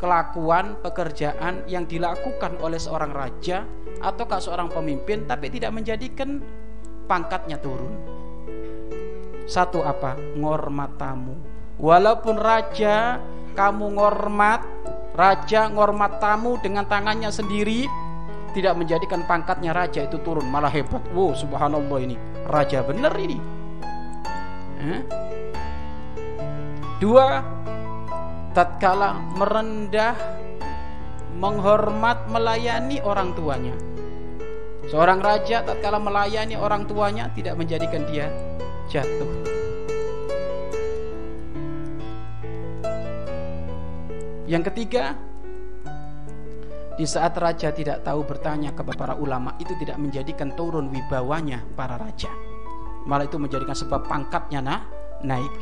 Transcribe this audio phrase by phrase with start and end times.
[0.00, 3.68] kelakuan pekerjaan yang dilakukan oleh seorang raja
[4.00, 6.40] ataukah seorang pemimpin tapi tidak menjadikan
[7.04, 7.92] pangkatnya turun.
[9.44, 10.16] Satu apa?
[10.40, 11.36] Ngormat tamu.
[11.76, 13.20] Walaupun raja
[13.52, 14.64] kamu ngormat,
[15.12, 17.84] raja ngormat tamu dengan tangannya sendiri,
[18.56, 21.02] tidak menjadikan pangkatnya raja itu turun, malah hebat.
[21.12, 22.16] Wow, subhanallah ini.
[22.48, 23.38] Raja benar ini.
[24.80, 25.00] Eh?
[27.00, 27.40] Dua,
[28.50, 30.16] tatkala merendah,
[31.38, 33.74] menghormat, melayani orang tuanya.
[34.90, 38.26] Seorang raja tatkala melayani orang tuanya tidak menjadikan dia
[38.90, 39.30] jatuh.
[44.50, 45.14] Yang ketiga,
[46.98, 51.94] di saat raja tidak tahu bertanya kepada para ulama itu tidak menjadikan turun wibawanya para
[51.94, 52.34] raja.
[53.06, 54.82] Malah itu menjadikan sebab pangkatnya nah,
[55.22, 55.54] naik.